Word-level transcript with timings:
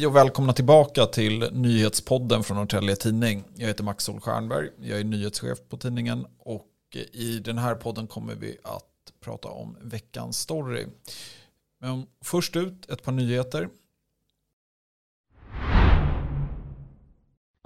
Hej 0.00 0.06
och 0.06 0.16
välkomna 0.16 0.52
tillbaka 0.52 1.06
till 1.06 1.48
nyhetspodden 1.52 2.42
från 2.42 2.56
Norrtälje 2.56 2.96
Tidning. 2.96 3.44
Jag 3.54 3.66
heter 3.66 3.84
Max 3.84 4.04
Sol 4.04 4.20
Stjernberg, 4.20 4.68
jag 4.80 5.00
är 5.00 5.04
nyhetschef 5.04 5.58
på 5.68 5.76
tidningen 5.76 6.26
och 6.38 6.66
i 7.12 7.38
den 7.38 7.58
här 7.58 7.74
podden 7.74 8.06
kommer 8.06 8.34
vi 8.34 8.56
att 8.64 9.12
prata 9.24 9.48
om 9.48 9.76
veckans 9.82 10.38
story. 10.38 10.86
Men 11.80 12.06
först 12.24 12.56
ut 12.56 12.90
ett 12.90 13.02
par 13.02 13.12
nyheter. 13.12 13.68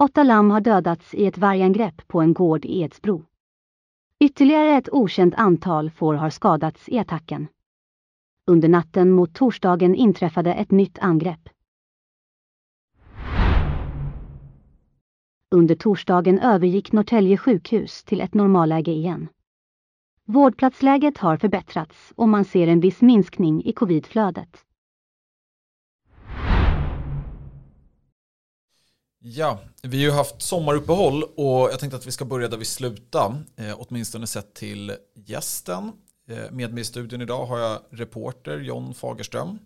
Åtta 0.03 0.23
lamm 0.23 0.51
har 0.51 0.61
dödats 0.61 1.13
i 1.13 1.25
ett 1.25 1.37
vargangrepp 1.37 2.07
på 2.07 2.21
en 2.21 2.33
gård 2.33 2.65
i 2.65 2.81
Edsbro. 2.81 3.23
Ytterligare 4.19 4.77
ett 4.77 4.89
okänt 4.89 5.35
antal 5.35 5.91
får 5.91 6.13
har 6.13 6.29
skadats 6.29 6.89
i 6.89 6.99
attacken. 6.99 7.47
Under 8.47 8.67
natten 8.67 9.11
mot 9.11 9.35
torsdagen 9.35 9.95
inträffade 9.95 10.53
ett 10.53 10.71
nytt 10.71 10.99
angrepp. 10.99 11.49
Under 15.55 15.75
torsdagen 15.75 16.39
övergick 16.39 16.91
Norrtälje 16.91 17.37
sjukhus 17.37 18.03
till 18.03 18.21
ett 18.21 18.33
normalläge 18.33 18.91
igen. 18.91 19.27
Vårdplatsläget 20.25 21.17
har 21.17 21.37
förbättrats 21.37 22.13
och 22.15 22.29
man 22.29 22.45
ser 22.45 22.67
en 22.67 22.79
viss 22.79 23.01
minskning 23.01 23.65
i 23.65 23.73
covidflödet. 23.73 24.49
Ja, 29.19 29.59
vi 29.83 29.97
har 29.97 30.11
ju 30.11 30.17
haft 30.17 30.41
sommaruppehåll 30.41 31.23
och 31.23 31.69
jag 31.71 31.79
tänkte 31.79 31.97
att 31.97 32.07
vi 32.07 32.11
ska 32.11 32.25
börja 32.25 32.47
där 32.47 32.57
vi 32.57 32.65
slutade, 32.65 33.35
eh, 33.55 33.75
åtminstone 33.77 34.27
sett 34.27 34.53
till 34.53 34.91
gästen. 35.13 35.91
Eh, 36.29 36.51
med 36.51 36.73
mig 36.73 36.81
i 36.81 36.85
studion 36.85 37.21
idag 37.21 37.45
har 37.45 37.59
jag 37.59 37.79
reporter 37.89 38.59
John 38.59 38.93
Fagerström. 38.93 39.59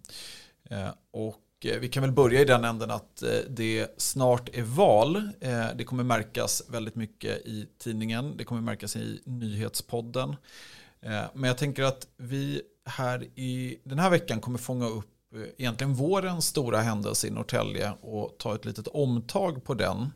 Eh, 0.70 0.90
och 1.12 1.36
Eh, 1.66 1.80
vi 1.80 1.90
kan 1.90 2.04
väl 2.04 2.12
börja 2.12 2.42
i 2.42 2.46
den 2.46 2.66
änden 2.66 2.92
att 2.92 3.22
eh, 3.22 3.30
det 3.50 3.94
snart 3.98 4.50
är 4.54 4.62
val. 4.62 5.16
Eh, 5.40 5.66
det 5.76 5.84
kommer 5.84 6.04
märkas 6.04 6.64
väldigt 6.70 6.96
mycket 6.96 7.38
i 7.46 7.68
tidningen. 7.78 8.38
Det 8.38 8.44
kommer 8.44 8.62
märkas 8.62 8.96
i 8.96 9.22
nyhetspodden. 9.26 10.36
Men 11.34 11.44
jag 11.44 11.58
tänker 11.58 11.84
att 11.84 12.08
vi 12.18 12.62
här 12.86 13.24
i 13.24 13.80
den 13.84 14.00
här 14.00 14.10
veckan 14.10 14.42
kommer 14.42 14.58
fånga 14.58 14.88
upp 14.88 15.36
egentligen 15.58 15.94
vårens 15.94 16.46
stora 16.46 16.82
händelse 16.82 17.28
i 17.28 17.30
Norrtälje 17.30 17.94
och 18.02 18.36
ta 18.40 18.56
ett 18.56 18.66
litet 18.66 18.88
omtag 18.88 19.64
på 19.64 19.74
den. 19.74 20.12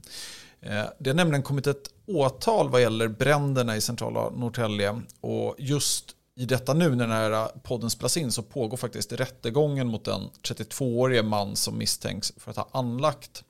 Det 0.99 1.09
har 1.09 1.13
nämligen 1.13 1.43
kommit 1.43 1.67
ett 1.67 1.89
åtal 2.05 2.69
vad 2.69 2.81
gäller 2.81 3.07
bränderna 3.07 3.75
i 3.75 3.81
centrala 3.81 4.29
Norrtälje 4.29 5.01
och 5.21 5.55
just 5.57 6.15
i 6.35 6.45
detta 6.45 6.73
nu 6.73 6.89
när 6.89 7.07
den 7.07 7.11
här 7.11 7.31
äh, 7.31 7.47
podden 7.63 7.89
spelas 7.89 8.17
in 8.17 8.31
så 8.31 8.43
pågår 8.43 8.77
faktiskt 8.77 9.13
rättegången 9.13 9.87
mot 9.87 10.05
den 10.05 10.29
32-årige 10.41 11.23
man 11.23 11.55
som 11.55 11.77
misstänks 11.77 12.33
för 12.37 12.51
att 12.51 12.57
ha 12.57 12.69
anlagt 12.71 13.43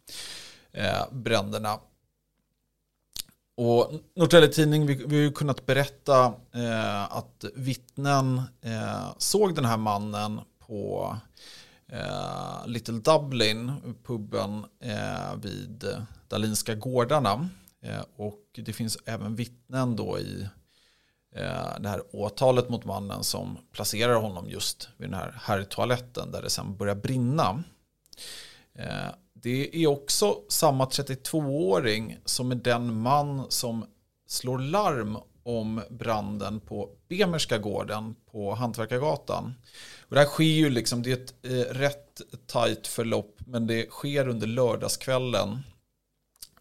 eh, 0.72 1.12
bränderna. 1.12 1.80
Och 3.56 3.92
Norrtelje 4.16 4.48
Tidning, 4.50 4.86
vi, 4.86 4.96
vi 4.96 5.16
har 5.16 5.24
ju 5.24 5.32
kunnat 5.32 5.66
berätta 5.66 6.26
eh, 6.52 7.04
att 7.18 7.46
vittnen 7.56 8.42
eh, 8.62 9.14
såg 9.18 9.56
den 9.56 9.66
här 9.66 9.78
mannen 9.78 10.40
på 10.60 11.16
eh, 11.88 12.68
Little 12.68 13.00
Dublin, 13.00 13.72
puben 14.04 14.66
eh, 14.80 15.36
vid 15.42 15.86
Dalinska 16.28 16.76
gårdarna. 16.76 17.50
Eh, 17.82 18.02
och 18.16 18.44
det 18.56 18.74
finns 18.74 18.98
även 19.06 19.36
vittnen 19.36 19.96
då 19.96 20.20
i 20.20 20.48
Eh, 21.36 21.80
det 21.80 21.90
här 21.90 22.04
åtalet 22.12 22.70
mot 22.70 22.86
mannen 22.86 23.24
som 23.24 23.58
placerar 23.72 24.16
honom 24.16 24.50
just 24.50 24.90
vid 24.98 25.10
den 25.10 25.20
här 25.20 25.40
herrtoaletten 25.42 26.32
där 26.32 26.42
det 26.42 26.50
sen 26.50 26.76
börjar 26.76 26.96
brinna. 26.96 27.64
Eh, 28.76 29.10
det 29.34 29.84
är 29.84 29.88
också 29.88 30.38
samma 30.50 30.86
32-åring 30.86 32.18
som 32.26 32.52
är 32.52 32.56
den 32.56 33.02
man 33.02 33.46
som 33.50 33.86
slår 34.28 34.60
larm 34.60 35.18
om 35.44 35.82
branden 35.90 36.60
på 36.60 36.90
Bemerska 37.08 37.58
gården 37.58 38.16
på 38.32 38.54
Hantverkargatan. 38.54 39.54
Och 40.02 40.16
det 40.16 40.22
här 40.22 40.28
sker 40.28 40.44
ju 40.44 40.70
liksom, 40.70 41.04
det 41.04 41.12
är 41.12 41.18
ett 41.24 41.34
eh, 41.42 41.74
rätt 41.74 42.22
tajt 42.48 42.88
förlopp 42.88 43.38
men 43.38 43.68
det 43.68 43.90
sker 43.90 44.28
under 44.28 44.48
lördagskvällen. 44.48 45.60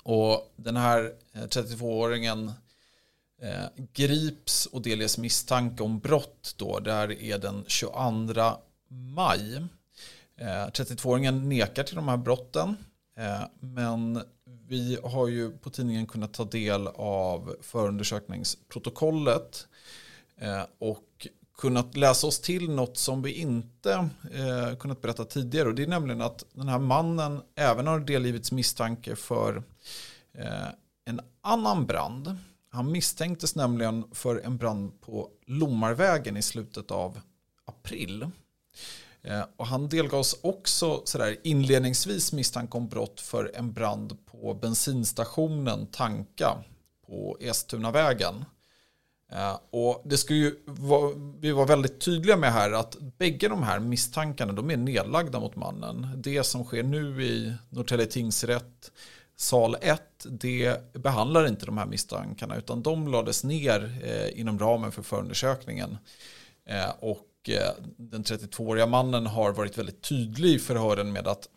Och 0.02 0.52
den 0.56 0.76
här 0.76 1.12
eh, 1.32 1.42
32-åringen 1.42 2.52
eh, 3.42 3.84
grips 3.92 4.66
och 4.66 4.82
delges 4.82 5.18
misstanke 5.18 5.82
om 5.82 5.98
brott 5.98 6.54
då. 6.56 6.78
Där 6.78 7.22
är 7.22 7.38
den 7.38 7.64
22 7.66 8.50
maj. 8.88 9.56
Eh, 10.36 10.46
32-åringen 10.46 11.48
nekar 11.48 11.82
till 11.82 11.96
de 11.96 12.08
här 12.08 12.16
brotten. 12.16 12.76
Eh, 13.16 13.42
men 13.60 14.22
vi 14.68 14.98
har 15.04 15.28
ju 15.28 15.50
på 15.50 15.70
tidningen 15.70 16.06
kunnat 16.06 16.34
ta 16.34 16.44
del 16.44 16.86
av 16.94 17.56
förundersökningsprotokollet 17.60 19.66
eh, 20.36 20.62
och 20.78 21.26
kunnat 21.58 21.96
läsa 21.96 22.26
oss 22.26 22.40
till 22.40 22.70
något 22.70 22.96
som 22.96 23.22
vi 23.22 23.32
inte 23.32 24.08
eh, 24.32 24.76
kunnat 24.78 25.02
berätta 25.02 25.24
tidigare. 25.24 25.68
Och 25.68 25.74
det 25.74 25.82
är 25.82 25.86
nämligen 25.86 26.22
att 26.22 26.44
den 26.52 26.68
här 26.68 26.78
mannen 26.78 27.42
även 27.54 27.86
har 27.86 28.00
delgivits 28.00 28.52
misstanke 28.52 29.16
för 29.16 29.62
eh, 30.38 30.68
en 31.04 31.20
annan 31.40 31.86
brand 31.86 32.36
han 32.72 32.92
misstänktes 32.92 33.54
nämligen 33.54 34.04
för 34.12 34.40
en 34.44 34.56
brand 34.56 35.00
på 35.00 35.30
Lommarvägen 35.46 36.36
i 36.36 36.42
slutet 36.42 36.90
av 36.90 37.20
april. 37.64 38.26
Eh, 39.22 39.44
och 39.56 39.66
han 39.66 39.88
delgavs 39.88 40.36
också 40.42 41.02
sådär 41.04 41.36
inledningsvis 41.42 42.32
misstanke 42.32 42.76
om 42.76 42.88
brott 42.88 43.20
för 43.20 43.52
en 43.54 43.72
brand 43.72 44.26
på 44.26 44.54
bensinstationen 44.54 45.86
Tanka 45.86 46.64
på 47.06 47.36
Estunavägen. 47.40 48.44
Eh, 49.32 49.58
och 49.70 50.02
det 50.04 50.16
ska 50.16 50.34
ju 50.34 50.62
vara, 50.66 51.12
vi 51.40 51.52
var 51.52 51.66
väldigt 51.66 52.00
tydliga 52.00 52.36
med 52.36 52.52
här 52.52 52.72
att 52.72 52.96
bägge 53.18 53.48
de 53.48 53.62
här 53.62 53.80
misstankarna 53.80 54.52
de 54.52 54.70
är 54.70 54.76
nedlagda 54.76 55.40
mot 55.40 55.56
mannen. 55.56 56.08
Det 56.16 56.44
som 56.44 56.64
sker 56.64 56.82
nu 56.82 57.24
i 57.24 57.54
Norrtälje 57.68 58.06
tingsrätt 58.06 58.92
sal 59.42 59.76
1 59.80 60.02
det 60.24 60.92
behandlar 60.92 61.46
inte 61.46 61.66
de 61.66 61.78
här 61.78 61.86
misstankarna 61.86 62.56
utan 62.56 62.82
de 62.82 63.08
lades 63.08 63.44
ner 63.44 64.00
eh, 64.04 64.40
inom 64.40 64.58
ramen 64.58 64.92
för 64.92 65.02
förundersökningen. 65.02 65.98
Eh, 66.64 66.90
och 67.00 67.28
eh, 67.48 67.84
den 67.96 68.24
32-åriga 68.24 68.86
mannen 68.86 69.26
har 69.26 69.52
varit 69.52 69.78
väldigt 69.78 70.02
tydlig 70.02 70.54
i 70.54 70.58
förhören 70.58 71.12
med 71.12 71.28
att 71.28 71.48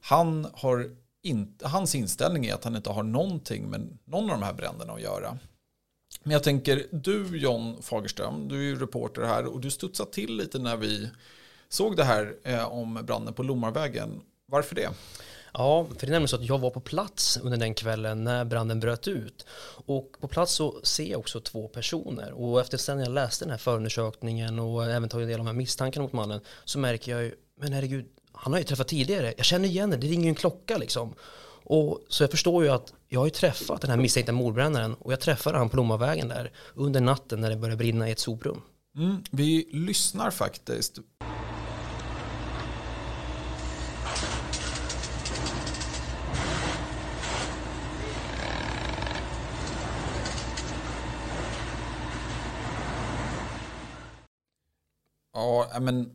han 0.00 0.46
har 0.52 0.90
in, 1.22 1.58
hans 1.62 1.94
inställning 1.94 2.46
är 2.46 2.54
att 2.54 2.64
han 2.64 2.76
inte 2.76 2.90
har 2.90 3.02
någonting 3.02 3.70
med 3.70 3.98
någon 4.04 4.30
av 4.30 4.40
de 4.40 4.42
här 4.42 4.54
bränderna 4.54 4.92
att 4.92 5.02
göra. 5.02 5.38
Men 6.22 6.32
jag 6.32 6.42
tänker, 6.42 6.86
du 6.90 7.38
John 7.38 7.82
Fagerström, 7.82 8.48
du 8.48 8.58
är 8.58 8.62
ju 8.62 8.78
reporter 8.78 9.22
här 9.22 9.46
och 9.46 9.60
du 9.60 9.70
studsade 9.70 10.10
till 10.10 10.36
lite 10.36 10.58
när 10.58 10.76
vi 10.76 11.10
såg 11.68 11.96
det 11.96 12.04
här 12.04 12.36
eh, 12.42 12.72
om 12.72 12.94
branden 12.94 13.34
på 13.34 13.42
Lommarvägen. 13.42 14.20
Varför 14.46 14.74
det? 14.74 14.90
Ja, 15.52 15.86
för 15.98 16.06
det 16.06 16.10
är 16.10 16.10
nämligen 16.10 16.28
så 16.28 16.36
att 16.36 16.44
jag 16.44 16.58
var 16.58 16.70
på 16.70 16.80
plats 16.80 17.38
under 17.42 17.58
den 17.58 17.74
kvällen 17.74 18.24
när 18.24 18.44
branden 18.44 18.80
bröt 18.80 19.08
ut. 19.08 19.46
Och 19.86 20.16
på 20.20 20.28
plats 20.28 20.52
så 20.52 20.80
ser 20.82 21.10
jag 21.10 21.20
också 21.20 21.40
två 21.40 21.68
personer. 21.68 22.32
Och 22.32 22.60
efter 22.60 22.78
sen 22.78 22.98
jag 22.98 23.08
läste 23.08 23.44
den 23.44 23.50
här 23.50 23.58
förundersökningen 23.58 24.58
och 24.58 24.84
även 24.84 25.08
tagit 25.08 25.28
del 25.28 25.40
av 25.40 25.46
de 25.46 25.46
här 25.46 25.54
misstankarna 25.54 26.02
mot 26.02 26.12
mannen 26.12 26.40
så 26.64 26.78
märker 26.78 27.12
jag 27.12 27.22
ju, 27.22 27.34
men 27.60 27.72
herregud, 27.72 28.06
han 28.32 28.52
har 28.52 28.60
ju 28.60 28.64
träffat 28.64 28.88
tidigare. 28.88 29.34
Jag 29.36 29.46
känner 29.46 29.68
igen 29.68 29.90
det, 29.90 29.96
det 29.96 30.06
ringer 30.06 30.24
ju 30.24 30.28
en 30.28 30.34
klocka 30.34 30.78
liksom. 30.78 31.14
Och, 31.66 32.00
så 32.08 32.22
jag 32.22 32.30
förstår 32.30 32.64
ju 32.64 32.70
att 32.70 32.92
jag 33.08 33.20
har 33.20 33.26
ju 33.26 33.30
träffat 33.30 33.80
den 33.80 33.90
här 33.90 33.96
misstänkta 33.96 34.32
mordbrännaren 34.32 34.94
och 34.94 35.12
jag 35.12 35.20
träffade 35.20 35.58
han 35.58 35.68
på 35.68 35.76
Lommavägen 35.76 36.28
där 36.28 36.52
under 36.74 37.00
natten 37.00 37.40
när 37.40 37.50
det 37.50 37.56
började 37.56 37.76
brinna 37.76 38.08
i 38.08 38.12
ett 38.12 38.18
soprum. 38.18 38.62
Mm, 38.96 39.24
vi 39.30 39.68
lyssnar 39.72 40.30
faktiskt. 40.30 40.98
Ja, 55.36 55.63
men 55.80 56.10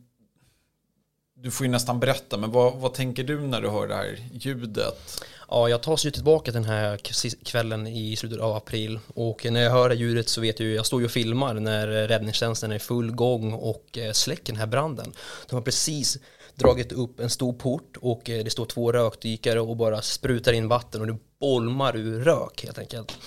du 1.42 1.50
får 1.50 1.66
ju 1.66 1.72
nästan 1.72 2.00
berätta, 2.00 2.36
men 2.36 2.50
vad, 2.50 2.76
vad 2.76 2.94
tänker 2.94 3.24
du 3.24 3.40
när 3.40 3.60
du 3.60 3.68
hör 3.68 3.88
det 3.88 3.94
här 3.94 4.18
ljudet? 4.32 5.22
Ja, 5.48 5.68
jag 5.68 5.82
tar 5.82 5.96
sig 5.96 6.12
tillbaka 6.12 6.52
den 6.52 6.64
här 6.64 6.96
kvällen 7.44 7.86
i 7.86 8.16
slutet 8.16 8.40
av 8.40 8.56
april 8.56 8.98
och 9.14 9.46
när 9.50 9.60
jag 9.60 9.70
hör 9.70 9.88
det 9.88 9.94
ljudet 9.94 10.28
så 10.28 10.40
vet 10.40 10.60
jag 10.60 10.68
ju, 10.68 10.74
jag 10.74 10.86
står 10.86 11.00
ju 11.00 11.04
och 11.04 11.12
filmar 11.12 11.54
när 11.54 11.86
räddningstjänsten 11.86 12.72
är 12.72 12.76
i 12.76 12.78
full 12.78 13.12
gång 13.12 13.52
och 13.52 13.98
eh, 13.98 14.12
släcker 14.12 14.52
den 14.52 14.60
här 14.60 14.66
branden. 14.66 15.12
De 15.48 15.54
har 15.54 15.62
precis 15.62 16.18
dragit 16.54 16.92
upp 16.92 17.20
en 17.20 17.30
stor 17.30 17.52
port 17.52 17.96
och 18.00 18.30
eh, 18.30 18.44
det 18.44 18.50
står 18.50 18.64
två 18.64 18.92
rökdykare 18.92 19.60
och 19.60 19.76
bara 19.76 20.02
sprutar 20.02 20.52
in 20.52 20.68
vatten 20.68 21.00
och 21.00 21.06
det 21.06 21.16
bolmar 21.40 21.96
ur 21.96 22.24
rök 22.24 22.64
helt 22.64 22.78
enkelt. 22.78 23.18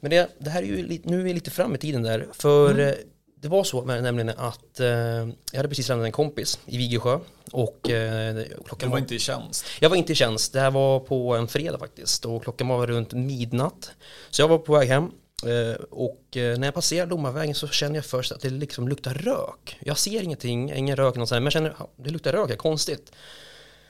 Men 0.00 0.10
det, 0.10 0.30
det 0.38 0.50
här 0.50 0.62
är 0.62 0.66
ju, 0.66 1.00
nu 1.02 1.20
är 1.20 1.24
vi 1.24 1.32
lite 1.32 1.50
fram 1.50 1.74
i 1.74 1.78
tiden 1.78 2.02
där, 2.02 2.28
för 2.32 2.70
mm. 2.70 2.94
Det 3.40 3.48
var 3.48 3.64
så 3.64 3.84
nämligen 3.84 4.28
att 4.28 4.80
eh, 4.80 4.86
jag 4.86 5.56
hade 5.56 5.68
precis 5.68 5.88
lämnat 5.88 6.06
en 6.06 6.12
kompis 6.12 6.58
i 6.66 6.76
Vigesjö 6.76 7.18
och 7.52 7.90
eh, 7.90 8.44
klockan 8.64 8.88
Du 8.88 8.92
var 8.92 8.98
inte 8.98 9.14
i 9.14 9.18
tjänst? 9.18 9.64
Jag 9.80 9.90
var 9.90 9.96
inte 9.96 10.12
i 10.12 10.14
tjänst, 10.14 10.52
det 10.52 10.60
här 10.60 10.70
var 10.70 11.00
på 11.00 11.36
en 11.36 11.48
fredag 11.48 11.78
faktiskt 11.78 12.24
och 12.24 12.42
klockan 12.42 12.68
var 12.68 12.86
runt 12.86 13.12
midnatt. 13.12 13.90
Så 14.30 14.42
jag 14.42 14.48
var 14.48 14.58
på 14.58 14.72
väg 14.72 14.88
hem 14.88 15.10
eh, 15.44 15.82
och 15.90 16.36
eh, 16.36 16.58
när 16.58 16.66
jag 16.66 16.74
passerar 16.74 17.06
Domarvägen 17.06 17.54
så 17.54 17.68
känner 17.68 17.94
jag 17.94 18.04
först 18.04 18.32
att 18.32 18.40
det 18.40 18.50
liksom 18.50 18.88
luktar 18.88 19.14
rök. 19.14 19.78
Jag 19.80 19.98
ser 19.98 20.22
ingenting, 20.22 20.72
ingen 20.72 20.96
rök 20.96 21.14
någonstans, 21.14 21.36
men 21.36 21.44
jag 21.44 21.52
känner 21.52 21.70
att 21.70 21.90
det 21.96 22.10
luktar 22.10 22.32
rök, 22.32 22.48
det 22.48 22.54
är 22.54 22.58
konstigt. 22.58 23.12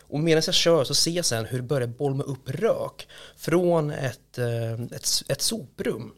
Och 0.08 0.20
medan 0.20 0.42
jag 0.46 0.54
kör 0.54 0.84
så 0.84 0.94
ser 0.94 1.10
jag 1.10 1.24
sen 1.24 1.44
hur 1.44 1.58
det 1.58 1.64
börjar 1.64 1.88
bolma 1.88 2.24
upp 2.24 2.50
rök 2.50 3.08
från 3.36 3.90
ett, 3.90 4.38
eh, 4.38 4.72
ett, 4.72 5.08
ett 5.28 5.42
soprum. 5.42 6.12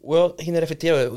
Och 0.00 0.16
jag 0.16 0.32
hinner 0.38 0.60
reflektera. 0.60 1.16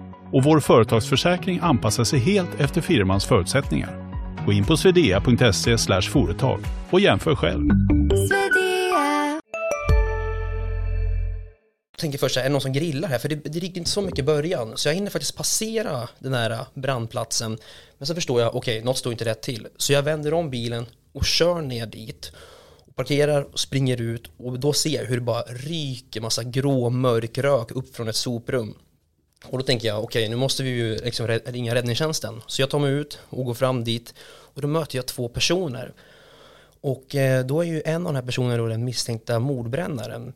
och 0.31 0.43
vår 0.43 0.59
företagsförsäkring 0.59 1.59
anpassar 1.61 2.03
sig 2.03 2.19
helt 2.19 2.59
efter 2.59 2.81
firmans 2.81 3.25
förutsättningar. 3.25 4.11
Gå 4.45 4.51
in 4.51 4.65
på 4.65 4.77
swedea.se 4.77 6.01
företag 6.01 6.59
och 6.89 6.99
jämför 6.99 7.35
själv. 7.35 7.69
Jag 11.91 11.99
tänker 11.99 12.17
först, 12.17 12.37
är 12.37 12.43
det 12.43 12.49
någon 12.49 12.61
som 12.61 12.73
grillar 12.73 13.09
här? 13.09 13.19
För 13.19 13.29
det, 13.29 13.35
det 13.35 13.59
gick 13.59 13.77
inte 13.77 13.89
så 13.89 14.01
mycket 14.01 14.19
i 14.19 14.23
början, 14.23 14.71
så 14.75 14.89
jag 14.89 14.95
hinner 14.95 15.11
faktiskt 15.11 15.37
passera 15.37 16.09
den 16.19 16.33
här 16.33 16.59
brandplatsen. 16.73 17.57
Men 17.97 18.07
så 18.07 18.15
förstår 18.15 18.41
jag, 18.41 18.55
okej, 18.55 18.77
okay, 18.77 18.85
något 18.85 18.97
står 18.97 19.11
inte 19.11 19.25
rätt 19.25 19.41
till. 19.41 19.67
Så 19.77 19.93
jag 19.93 20.03
vänder 20.03 20.33
om 20.33 20.49
bilen 20.49 20.85
och 21.13 21.25
kör 21.25 21.61
ner 21.61 21.85
dit. 21.85 22.31
Och 22.85 22.95
parkerar 22.95 23.43
och 23.53 23.59
springer 23.59 24.01
ut 24.01 24.31
och 24.37 24.59
då 24.59 24.73
ser 24.73 25.01
jag 25.01 25.05
hur 25.05 25.15
det 25.15 25.21
bara 25.21 25.41
ryker 25.41 26.21
massa 26.21 26.43
grå 26.43 26.89
mörk 26.89 27.37
rök 27.37 27.71
upp 27.71 27.95
från 27.95 28.07
ett 28.07 28.15
soprum. 28.15 28.75
Och 29.45 29.57
då 29.57 29.63
tänker 29.63 29.87
jag, 29.87 30.03
okej, 30.03 30.21
okay, 30.23 30.29
nu 30.29 30.35
måste 30.35 30.63
vi 30.63 30.69
ju 30.69 30.95
liksom 30.95 31.27
ringa 31.27 31.75
räddningstjänsten. 31.75 32.41
Så 32.47 32.61
jag 32.61 32.69
tar 32.69 32.79
mig 32.79 32.91
ut 32.91 33.19
och 33.29 33.45
går 33.45 33.53
fram 33.53 33.83
dit 33.83 34.13
och 34.29 34.61
då 34.61 34.67
möter 34.67 34.95
jag 34.95 35.05
två 35.05 35.27
personer. 35.27 35.93
Och 36.81 37.15
eh, 37.15 37.45
då 37.45 37.61
är 37.61 37.65
ju 37.65 37.81
en 37.85 38.07
av 38.07 38.13
de 38.13 38.15
här 38.15 38.25
personerna 38.25 38.57
då 38.57 38.67
den 38.67 38.85
misstänkta 38.85 39.39
mordbrännaren. 39.39 40.33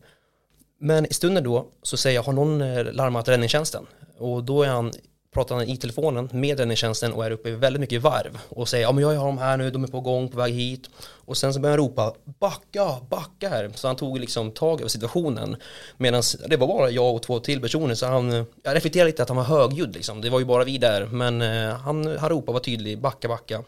Men 0.80 1.06
i 1.06 1.14
stunden 1.14 1.44
då 1.44 1.68
så 1.82 1.98
säger 1.98 2.16
jag, 2.16 2.24
har 2.24 2.34
någon 2.34 2.62
eh, 2.62 2.94
larmat 2.94 3.28
räddningstjänsten? 3.28 3.86
Och 4.18 4.44
då 4.44 4.64
är 4.64 4.68
han 4.68 4.92
pratar 5.36 5.56
han 5.56 5.70
i 5.70 5.78
telefonen 5.78 6.30
med 6.32 6.60
räddningstjänsten 6.60 7.14
och 7.14 7.26
är 7.26 7.32
uppe 7.32 7.52
väldigt 7.52 7.80
mycket 7.80 7.96
i 7.96 7.98
varv 7.98 8.40
och 8.50 8.70
säger 8.70 8.84
ja 8.84 8.92
men 8.92 9.02
jag 9.02 9.16
har 9.16 9.26
dem 9.26 9.38
här 9.38 9.58
nu, 9.58 9.72
de 9.72 9.84
är 9.84 9.88
på 9.88 10.02
gång, 10.02 10.30
på 10.30 10.38
väg 10.38 10.54
hit. 10.54 10.90
Och 11.00 11.38
sen 11.38 11.54
så 11.54 11.60
börjar 11.60 11.78
han 11.78 11.86
ropa 11.88 12.14
backa, 12.40 12.98
backa 13.10 13.50
här. 13.50 13.72
Så 13.76 13.88
han 13.88 13.96
tog 13.96 14.20
liksom 14.20 14.52
tag 14.52 14.80
över 14.80 14.90
situationen. 14.90 15.56
Medan 15.98 16.24
det 16.48 16.58
var 16.58 16.68
bara 16.68 16.90
jag 16.90 17.16
och 17.16 17.22
två 17.22 17.40
till 17.40 17.62
personer 17.62 17.96
så 17.96 18.06
han, 18.06 18.32
jag 18.64 18.76
reflekterar 18.76 19.06
lite 19.06 19.24
att 19.24 19.30
han 19.30 19.38
var 19.38 19.44
högljudd 19.44 19.94
liksom, 19.94 20.22
det 20.22 20.30
var 20.30 20.40
ju 20.40 20.46
bara 20.46 20.64
vi 20.64 20.78
där. 20.78 21.06
Men 21.06 21.42
eh, 21.42 21.76
han, 21.76 22.18
han 22.18 22.30
ropade 22.30 22.54
var 22.54 22.60
tydlig, 22.60 23.00
backa, 23.00 23.28
backa. 23.28 23.64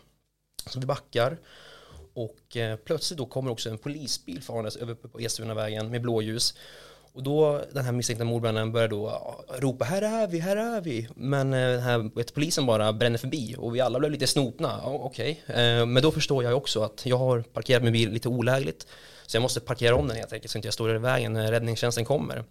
Så 0.70 0.80
vi 0.80 0.86
backar 0.86 1.38
och 2.14 2.58
eh, 2.58 2.76
plötsligt 2.76 3.18
då 3.18 3.26
kommer 3.26 3.52
också 3.52 3.70
en 3.70 3.78
polisbil 3.78 4.42
farandes 4.42 4.76
över 4.76 4.94
på 4.94 5.20
Estunavägen 5.20 5.90
med 5.92 6.02
blåljus 6.02 6.54
och 7.18 7.24
då 7.24 7.62
den 7.72 7.86
här 7.86 7.92
misstänkta 7.92 8.26
mordbrännaren 8.26 8.72
börjar 8.72 8.88
då 8.88 9.36
ropa 9.60 9.86
här 9.86 10.02
är 10.02 10.28
vi, 10.28 10.40
här 10.40 10.58
är 10.58 10.82
vi. 10.82 11.08
Men 11.16 11.54
eh, 11.54 11.60
den 11.60 11.82
här 11.82 12.16
vet, 12.16 12.34
polisen 12.34 12.66
bara 12.66 12.94
bränner 12.94 13.18
förbi 13.18 13.56
och 13.58 13.76
vi 13.76 13.82
alla 13.82 14.00
blev 14.00 14.12
lite 14.12 14.28
snopna. 14.28 14.82
Okej, 14.84 15.44
okay. 15.50 15.86
Men 15.86 16.04
då 16.04 16.12
förstår 16.12 16.44
jag 16.44 16.58
också 16.58 16.84
att 16.84 17.06
jag 17.06 17.18
har 17.18 17.42
parkerat 17.42 17.84
min 17.84 17.94
bil 17.94 18.10
lite 18.10 18.30
olägligt. 18.30 18.88
Så 19.26 19.36
jag 19.36 19.42
måste 19.42 19.60
parkera 19.60 19.96
om 19.96 20.08
den 20.08 20.18
helt 20.18 20.34
enkelt 20.34 20.52
så 20.52 20.58
inte 20.58 20.68
jag 20.68 20.74
står 20.74 20.96
i 20.96 20.98
vägen 20.98 21.34
när 21.34 21.52
räddningstjänsten 21.52 22.06
kommer. 22.06 22.44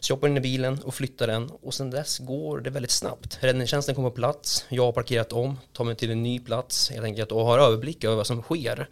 Så 0.00 0.10
jag 0.10 0.16
hoppar 0.16 0.28
in 0.28 0.36
i 0.36 0.40
bilen 0.40 0.78
och 0.82 0.94
flyttar 0.94 1.26
den 1.26 1.50
och 1.62 1.74
sen 1.74 1.90
dess 1.90 2.18
går 2.18 2.60
det 2.60 2.70
väldigt 2.70 2.90
snabbt. 2.90 3.38
Räddningstjänsten 3.40 3.94
kommer 3.94 4.10
på 4.10 4.16
plats, 4.16 4.64
jag 4.68 4.84
har 4.84 4.92
parkerat 4.92 5.32
om, 5.32 5.58
tar 5.72 5.84
mig 5.84 5.96
till 5.96 6.10
en 6.10 6.22
ny 6.22 6.40
plats 6.40 6.90
helt 6.90 7.04
enkelt 7.04 7.32
och 7.32 7.44
har 7.44 7.58
överblick 7.58 8.04
över 8.04 8.16
vad 8.16 8.26
som 8.26 8.42
sker. 8.42 8.88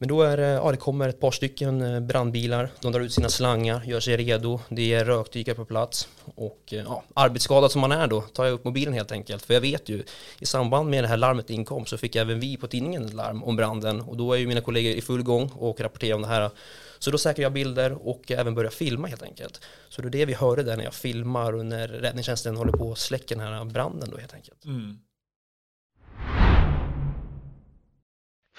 Men 0.00 0.08
då 0.08 0.22
är 0.22 0.38
eh, 0.38 0.44
ja, 0.44 0.70
det 0.70 0.76
kommer 0.76 1.08
ett 1.08 1.20
par 1.20 1.30
stycken 1.30 1.82
eh, 1.82 2.00
brandbilar, 2.00 2.70
de 2.80 2.92
drar 2.92 3.00
ut 3.00 3.12
sina 3.12 3.28
slangar, 3.28 3.82
gör 3.84 4.00
sig 4.00 4.16
redo, 4.16 4.60
det 4.68 4.94
är 4.94 5.04
rökdykare 5.04 5.54
på 5.54 5.64
plats 5.64 6.08
och 6.34 6.60
eh, 6.72 6.78
ja, 6.78 7.02
arbetsskadad 7.14 7.72
som 7.72 7.80
man 7.80 7.92
är 7.92 8.06
då 8.06 8.20
tar 8.20 8.44
jag 8.44 8.52
upp 8.54 8.64
mobilen 8.64 8.94
helt 8.94 9.12
enkelt. 9.12 9.42
För 9.44 9.54
jag 9.54 9.60
vet 9.60 9.88
ju, 9.88 10.02
i 10.38 10.46
samband 10.46 10.90
med 10.90 11.04
det 11.04 11.08
här 11.08 11.16
larmet 11.16 11.50
inkom 11.50 11.86
så 11.86 11.98
fick 11.98 12.16
även 12.16 12.40
vi 12.40 12.56
på 12.56 12.66
tidningen 12.66 13.04
ett 13.04 13.14
larm 13.14 13.44
om 13.44 13.56
branden 13.56 14.00
och 14.00 14.16
då 14.16 14.32
är 14.32 14.38
ju 14.38 14.46
mina 14.46 14.60
kollegor 14.60 14.92
i 14.92 15.00
full 15.00 15.22
gång 15.22 15.50
och 15.54 15.80
rapporterar 15.80 16.14
om 16.14 16.22
det 16.22 16.28
här. 16.28 16.50
Så 16.98 17.10
då 17.10 17.18
säkrar 17.18 17.42
jag 17.42 17.52
bilder 17.52 18.08
och 18.08 18.30
även 18.30 18.54
börjar 18.54 18.70
filma 18.70 19.08
helt 19.08 19.22
enkelt. 19.22 19.60
Så 19.88 20.02
det 20.02 20.08
är 20.08 20.10
det 20.10 20.24
vi 20.24 20.34
hörde 20.34 20.62
där 20.62 20.76
när 20.76 20.84
jag 20.84 20.94
filmar 20.94 21.52
och 21.52 21.66
när 21.66 21.88
räddningstjänsten 21.88 22.56
håller 22.56 22.72
på 22.72 22.92
att 22.92 22.98
släcka 22.98 23.34
den 23.34 23.52
här 23.52 23.64
branden 23.64 24.10
då 24.10 24.18
helt 24.18 24.34
enkelt. 24.34 24.64
Mm. 24.64 24.98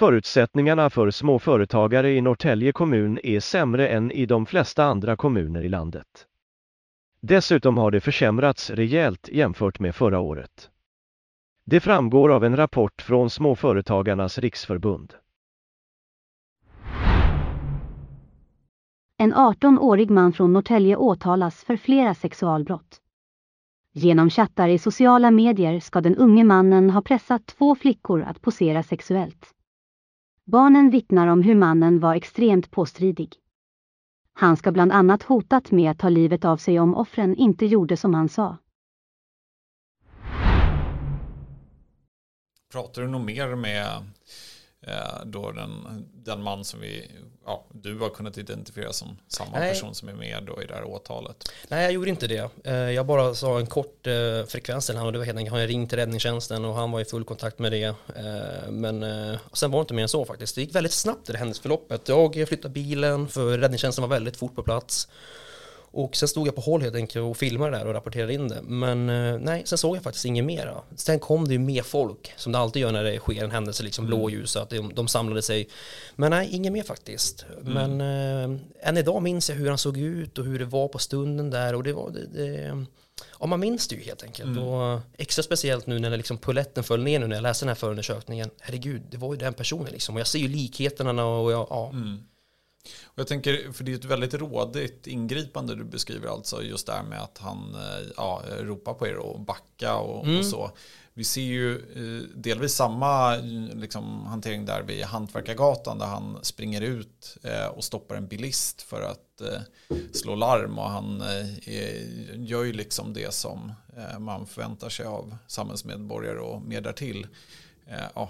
Förutsättningarna 0.01 0.89
för 0.89 1.12
småföretagare 1.12 2.12
i 2.12 2.21
Norrtälje 2.21 2.71
kommun 2.71 3.19
är 3.24 3.39
sämre 3.39 3.88
än 3.88 4.12
i 4.12 4.25
de 4.25 4.45
flesta 4.45 4.83
andra 4.83 5.15
kommuner 5.15 5.62
i 5.62 5.69
landet. 5.69 6.27
Dessutom 7.19 7.77
har 7.77 7.92
det 7.92 8.01
försämrats 8.01 8.69
rejält 8.69 9.30
jämfört 9.31 9.80
med 9.80 9.95
förra 9.95 10.19
året. 10.19 10.69
Det 11.65 11.80
framgår 11.80 12.31
av 12.31 12.44
en 12.44 12.56
rapport 12.56 13.01
från 13.01 13.30
Småföretagarnas 13.30 14.38
riksförbund. 14.38 15.13
En 19.17 19.34
18-årig 19.34 20.10
man 20.10 20.34
från 20.34 20.53
Norrtälje 20.53 20.96
åtalas 20.96 21.63
för 21.63 21.77
flera 21.77 22.13
sexualbrott. 22.13 23.01
Genom 23.93 24.29
chattar 24.29 24.70
i 24.70 24.77
sociala 24.77 25.31
medier 25.31 25.79
ska 25.79 26.01
den 26.01 26.15
unge 26.15 26.43
mannen 26.43 26.89
ha 26.89 27.01
pressat 27.01 27.46
två 27.46 27.75
flickor 27.75 28.22
att 28.22 28.41
posera 28.41 28.84
sexuellt. 28.84 29.53
Barnen 30.45 30.89
vittnar 30.89 31.27
om 31.27 31.41
hur 31.41 31.55
mannen 31.55 32.00
var 32.00 32.15
extremt 32.15 32.71
påstridig. 32.71 33.36
Han 34.33 34.57
ska 34.57 34.71
bland 34.71 34.91
annat 34.91 35.24
hotat 35.24 35.71
med 35.71 35.91
att 35.91 36.00
ta 36.00 36.10
livet 36.10 36.45
av 36.45 36.57
sig 36.57 36.79
om 36.79 36.95
offren 36.95 37.36
inte 37.36 37.65
gjorde 37.65 37.98
som 37.98 38.13
han 38.13 38.29
sa. 38.29 38.57
Pratar 42.71 43.01
du 43.01 43.07
nog 43.07 43.21
mer 43.21 43.55
med 43.55 44.03
då 45.25 45.51
den, 45.51 45.71
den 46.13 46.43
man 46.43 46.65
som 46.65 46.79
vi, 46.79 47.11
ja, 47.45 47.65
du 47.71 48.00
har 48.00 48.09
kunnat 48.09 48.38
identifiera 48.38 48.93
som 48.93 49.17
samma 49.27 49.59
Nej. 49.59 49.73
person 49.73 49.95
som 49.95 50.09
är 50.09 50.13
med 50.13 50.43
då 50.47 50.61
i 50.63 50.65
det 50.65 50.73
här 50.73 50.83
åtalet. 50.83 51.51
Nej, 51.67 51.83
jag 51.83 51.91
gjorde 51.91 52.09
inte 52.09 52.27
det. 52.27 52.50
Eh, 52.63 52.73
jag 52.73 53.05
bara 53.05 53.35
sa 53.35 53.59
en 53.59 53.67
kort 53.67 54.07
eh, 54.07 54.45
frekvens 54.47 54.85
till 54.85 54.95
honom 54.95 55.05
och 55.05 55.13
det 55.13 55.19
var 55.19 55.25
helt 55.25 55.38
enkelt, 55.38 55.57
han 55.57 55.67
ringt 55.67 55.89
till 55.89 56.00
räddningstjänsten 56.00 56.65
och 56.65 56.75
han 56.75 56.91
var 56.91 57.01
i 57.01 57.05
full 57.05 57.23
kontakt 57.23 57.59
med 57.59 57.71
det. 57.71 57.95
Men 58.69 59.05
sen 59.53 59.71
var 59.71 59.79
det 59.79 59.81
inte 59.81 59.93
mer 59.93 60.03
än 60.03 60.09
så 60.09 60.25
faktiskt. 60.25 60.55
Det 60.55 60.61
gick 60.61 60.75
väldigt 60.75 60.93
snabbt 60.93 61.29
i 61.29 61.31
det 61.31 61.38
händelseförloppet. 61.38 62.09
Jag 62.09 62.47
flyttade 62.47 62.73
bilen 62.73 63.27
för 63.27 63.57
räddningstjänsten 63.57 64.01
var 64.01 64.09
väldigt 64.09 64.38
fort 64.38 64.55
på 64.55 64.63
plats. 64.63 65.07
Och 65.93 66.15
sen 66.15 66.27
stod 66.27 66.48
jag 66.48 66.55
på 66.55 66.62
håll 66.62 66.81
helt 66.81 66.95
enkelt 66.95 67.24
och 67.24 67.38
filmade 67.38 67.77
där 67.77 67.88
och 67.88 67.93
rapporterade 67.93 68.33
in 68.33 68.48
det. 68.48 68.62
Men 68.62 69.10
eh, 69.10 69.39
nej, 69.39 69.62
sen 69.65 69.77
såg 69.77 69.95
jag 69.95 70.03
faktiskt 70.03 70.25
inget 70.25 70.45
mera. 70.45 70.81
Sen 70.95 71.19
kom 71.19 71.48
det 71.48 71.53
ju 71.53 71.60
mer 71.60 71.83
folk, 71.83 72.33
som 72.38 72.51
det 72.51 72.60
alltid 72.60 72.81
gör 72.81 72.91
när 72.91 73.03
det 73.03 73.19
sker 73.19 73.43
en 73.43 73.51
händelse, 73.51 73.83
liksom 73.83 74.05
mm. 74.05 74.17
blåljus, 74.17 74.55
att 74.55 74.69
de, 74.69 74.93
de 74.93 75.07
samlade 75.07 75.41
sig. 75.41 75.67
Men 76.15 76.31
nej, 76.31 76.50
inget 76.51 76.74
mer 76.74 76.83
faktiskt. 76.83 77.45
Mm. 77.62 77.74
Men 77.74 78.01
äh, 78.51 78.60
än 78.81 78.98
idag 78.98 79.21
minns 79.21 79.50
jag 79.50 79.57
hur 79.57 79.69
han 79.69 79.77
såg 79.77 79.98
ut 79.98 80.38
och 80.38 80.45
hur 80.45 80.60
det 80.60 80.65
var 80.65 80.88
på 80.88 81.00
stunden 81.00 81.50
där. 81.50 81.75
Och 81.75 81.83
det 81.83 81.93
var, 81.93 82.10
det, 82.10 82.25
det 82.25 82.86
ja, 83.39 83.45
man 83.45 83.60
minns 83.60 83.88
det 83.88 83.95
ju 83.95 84.01
helt 84.01 84.24
enkelt. 84.24 84.57
Mm. 84.57 84.63
Och 84.63 85.00
extra 85.17 85.43
speciellt 85.43 85.88
nu 85.88 86.00
när 86.00 86.17
liksom 86.17 86.38
puletten 86.38 86.83
föll 86.83 87.03
ner 87.03 87.19
nu 87.19 87.27
när 87.27 87.36
jag 87.36 87.43
läste 87.43 87.65
den 87.65 87.69
här 87.69 87.75
förundersökningen. 87.75 88.50
Herregud, 88.60 89.01
det 89.12 89.17
var 89.17 89.33
ju 89.33 89.39
den 89.39 89.53
personen 89.53 89.91
liksom. 89.91 90.15
Och 90.15 90.19
jag 90.19 90.27
ser 90.27 90.39
ju 90.39 90.48
likheterna 90.48 91.25
och 91.25 91.51
jag, 91.51 91.67
ja. 91.69 91.89
Mm. 91.89 92.17
Och 93.03 93.19
jag 93.19 93.27
tänker, 93.27 93.71
för 93.71 93.83
det 93.83 93.91
är 93.91 93.95
ett 93.95 94.05
väldigt 94.05 94.33
rådigt 94.33 95.07
ingripande 95.07 95.75
du 95.75 95.83
beskriver 95.83 96.27
alltså, 96.27 96.63
just 96.63 96.88
det 96.88 96.93
här 96.93 97.03
med 97.03 97.21
att 97.21 97.38
han 97.38 97.75
eh, 97.75 98.07
ja, 98.17 98.43
ropar 98.59 98.93
på 98.93 99.07
er 99.07 99.15
och 99.15 99.39
backa 99.39 99.95
och, 99.95 100.25
mm. 100.25 100.39
och 100.39 100.45
så. 100.45 100.71
vi 101.13 101.23
ser 101.23 101.41
ju 101.41 101.75
eh, 101.75 102.27
delvis 102.35 102.73
samma 102.73 103.35
liksom, 103.75 104.25
hantering 104.25 104.65
där 104.65 104.83
vid 104.83 105.03
Hantverkargatan 105.03 106.00
där 106.00 106.05
han 106.05 106.38
springer 106.41 106.81
ut 106.81 107.38
eh, 107.43 107.65
och 107.65 107.83
stoppar 107.83 108.15
en 108.15 108.27
bilist 108.27 108.81
för 108.81 109.01
att 109.01 109.17
slå 110.13 110.35
larm 110.35 110.79
och 110.79 110.89
han 110.89 111.23
gör 112.33 112.63
ju 112.63 112.73
liksom 112.73 113.13
det 113.13 113.33
som 113.33 113.73
man 114.19 114.47
förväntar 114.47 114.89
sig 114.89 115.05
av 115.05 115.38
samhällsmedborgare 115.47 116.39
och 116.39 116.61
mer 116.61 116.81
därtill. 116.81 117.27
Ja, 118.15 118.29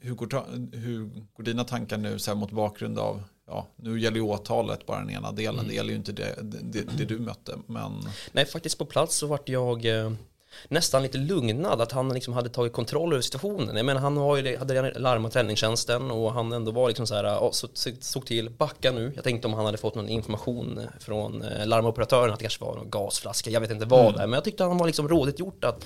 hur, 0.00 0.14
går, 0.14 0.44
hur 0.76 1.10
går 1.32 1.44
dina 1.44 1.64
tankar 1.64 1.96
nu 1.96 2.18
så 2.18 2.30
här 2.30 2.38
mot 2.38 2.50
bakgrund 2.50 2.98
av 2.98 3.22
ja, 3.52 3.66
nu 3.76 4.00
gäller 4.00 4.16
ju 4.16 4.22
åtalet 4.22 4.86
bara 4.86 4.98
den 4.98 5.10
ena 5.10 5.32
delen. 5.32 5.54
Mm. 5.54 5.68
Det 5.68 5.74
gäller 5.74 5.90
ju 5.90 5.96
inte 5.96 6.12
det, 6.12 6.34
det, 6.42 6.82
det, 6.96 7.04
du 7.04 7.18
mötte. 7.18 7.58
Men... 7.66 8.08
Nej, 8.32 8.46
faktiskt 8.46 8.78
på 8.78 8.84
plats 8.84 9.16
så 9.16 9.26
vart 9.26 9.48
jag 9.48 9.86
nästan 10.68 11.02
lite 11.02 11.18
lugnad 11.18 11.80
att 11.80 11.92
han 11.92 12.14
liksom 12.14 12.34
hade 12.34 12.48
tagit 12.48 12.72
kontroll 12.72 13.12
över 13.12 13.22
situationen. 13.22 13.76
Jag 13.76 13.86
menar 13.86 14.00
han 14.00 14.16
har 14.16 14.36
ju, 14.36 14.56
hade 14.56 14.74
redan 14.74 15.02
larmat 15.02 15.36
räddningstjänsten 15.36 16.10
och 16.10 16.32
han 16.32 16.52
ändå 16.52 16.70
var 16.72 16.88
liksom 16.88 17.06
så 17.06 17.14
här, 17.14 17.50
så, 17.52 17.68
såg 18.00 18.26
till, 18.26 18.50
backa 18.50 18.92
nu. 18.92 19.12
Jag 19.14 19.24
tänkte 19.24 19.48
om 19.48 19.54
han 19.54 19.66
hade 19.66 19.78
fått 19.78 19.94
någon 19.94 20.08
information 20.08 20.80
från 21.00 21.42
eh, 21.42 21.66
larmoperatören 21.66 22.32
att 22.32 22.38
det 22.38 22.44
kanske 22.44 22.64
var 22.64 22.76
någon 22.76 22.90
gasflaska, 22.90 23.50
jag 23.50 23.60
vet 23.60 23.70
inte 23.70 23.86
vad 23.86 24.00
mm. 24.00 24.12
det 24.12 24.22
är. 24.22 24.26
Men 24.26 24.34
jag 24.34 24.44
tyckte 24.44 24.64
han 24.64 24.78
var 24.78 24.86
liksom 24.86 25.08
rådigt 25.08 25.38
gjort 25.38 25.64
att 25.64 25.84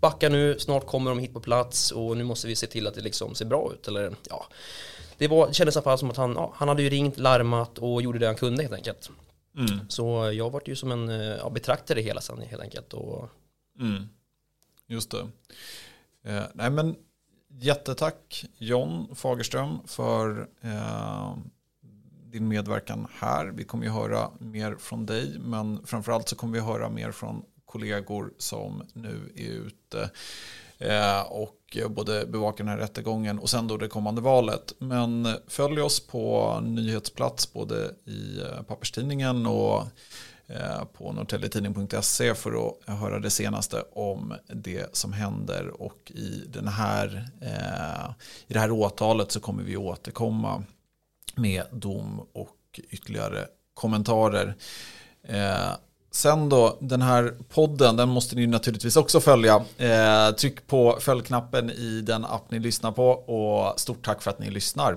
backa 0.00 0.28
nu, 0.28 0.58
snart 0.58 0.86
kommer 0.86 1.10
de 1.10 1.18
hit 1.18 1.32
på 1.32 1.40
plats 1.40 1.90
och 1.90 2.16
nu 2.16 2.24
måste 2.24 2.46
vi 2.46 2.56
se 2.56 2.66
till 2.66 2.86
att 2.86 2.94
det 2.94 3.00
liksom 3.00 3.34
ser 3.34 3.44
bra 3.44 3.72
ut. 3.72 3.88
Eller, 3.88 4.14
ja. 4.30 4.46
Det, 5.18 5.28
var, 5.28 5.46
det 5.48 5.54
kändes 5.54 5.76
i 5.76 5.78
alla 5.78 5.84
fall 5.84 5.98
som 5.98 6.10
att 6.10 6.16
han, 6.16 6.32
ja, 6.32 6.52
han 6.56 6.68
hade 6.68 6.82
ju 6.82 6.90
ringt, 6.90 7.18
larmat 7.18 7.78
och 7.78 8.02
gjorde 8.02 8.18
det 8.18 8.26
han 8.26 8.36
kunde 8.36 8.62
helt 8.62 8.74
enkelt. 8.74 9.10
Mm. 9.58 9.80
Så 9.88 10.32
jag 10.32 10.50
var 10.50 10.62
ju 10.66 10.76
som 10.76 10.92
en 10.92 11.08
eh, 11.08 11.36
ja, 11.36 11.50
betraktare 11.50 12.00
hela 12.00 12.20
sen 12.20 12.42
helt 12.42 12.62
enkelt. 12.62 12.92
Och, 12.92 13.28
Mm. 13.80 14.08
Just 14.86 15.10
det. 15.10 15.28
Eh, 16.24 16.44
nej 16.54 16.70
men 16.70 16.96
jättetack 17.48 18.44
John 18.58 19.14
Fagerström 19.14 19.78
för 19.86 20.48
eh, 20.60 21.36
din 22.24 22.48
medverkan 22.48 23.06
här. 23.12 23.46
Vi 23.46 23.64
kommer 23.64 23.84
ju 23.84 23.90
höra 23.90 24.30
mer 24.38 24.76
från 24.76 25.06
dig 25.06 25.38
men 25.38 25.86
framförallt 25.86 26.28
så 26.28 26.36
kommer 26.36 26.52
vi 26.52 26.60
höra 26.60 26.88
mer 26.88 27.12
från 27.12 27.44
kollegor 27.66 28.32
som 28.38 28.82
nu 28.92 29.32
är 29.36 29.50
ute 29.50 30.10
eh, 30.78 31.20
och 31.20 31.76
både 31.88 32.26
bevakar 32.26 32.64
den 32.64 32.72
här 32.72 32.78
rättegången 32.78 33.38
och 33.38 33.50
sen 33.50 33.68
då 33.68 33.76
det 33.76 33.88
kommande 33.88 34.20
valet. 34.20 34.74
Men 34.78 35.28
följ 35.46 35.80
oss 35.80 36.06
på 36.06 36.58
nyhetsplats 36.60 37.52
både 37.52 37.90
i 38.04 38.40
eh, 38.40 38.62
papperstidningen 38.62 39.46
och 39.46 39.82
eh, 40.46 40.84
på 40.92 41.12
norrtäljetidning.se 41.12 42.34
för 42.34 42.68
att 42.68 42.98
höra 42.98 43.18
det 43.18 43.30
senaste 43.30 43.82
om 43.92 44.34
det 44.48 44.96
som 44.96 45.12
händer 45.12 45.82
och 45.82 46.12
i, 46.14 46.44
den 46.48 46.68
här, 46.68 47.28
i 48.46 48.52
det 48.52 48.58
här 48.58 48.70
åtalet 48.70 49.32
så 49.32 49.40
kommer 49.40 49.62
vi 49.62 49.76
återkomma 49.76 50.64
med 51.36 51.64
dom 51.72 52.26
och 52.32 52.80
ytterligare 52.90 53.46
kommentarer. 53.74 54.54
Sen 56.16 56.48
då, 56.48 56.76
den 56.80 57.02
här 57.02 57.34
podden, 57.54 57.96
den 57.96 58.08
måste 58.08 58.36
ni 58.36 58.46
naturligtvis 58.46 58.96
också 58.96 59.20
följa. 59.20 59.54
Eh, 59.78 60.34
tryck 60.38 60.66
på 60.66 60.96
följknappen 61.00 61.70
i 61.70 62.00
den 62.06 62.24
app 62.24 62.50
ni 62.50 62.58
lyssnar 62.58 62.92
på 62.92 63.08
och 63.08 63.80
stort 63.80 64.04
tack 64.04 64.22
för 64.22 64.30
att 64.30 64.38
ni 64.38 64.50
lyssnar. 64.50 64.96